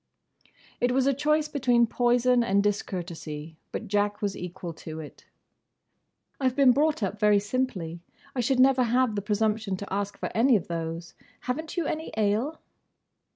It 0.79 0.93
was 0.93 1.05
a 1.05 1.13
choice 1.13 1.47
between 1.47 1.85
poison 1.85 2.43
and 2.43 2.63
discourtesy, 2.63 3.57
but 3.71 3.87
Jack 3.87 4.19
was 4.19 4.35
equal 4.35 4.73
to 4.73 4.99
it. 4.99 5.27
"I 6.39 6.49
've 6.49 6.55
been 6.55 6.71
brought 6.71 7.03
up 7.03 7.19
very 7.19 7.37
simply. 7.37 7.99
I 8.35 8.39
should 8.39 8.59
never 8.59 8.81
have 8.81 9.13
the 9.13 9.21
presumption 9.21 9.77
to 9.77 9.93
ask 9.93 10.17
for 10.17 10.31
any 10.33 10.55
of 10.55 10.67
those. 10.67 11.13
Have 11.41 11.59
n't 11.61 11.77
you 11.77 11.85
any 11.85 12.11
ale?" 12.17 12.59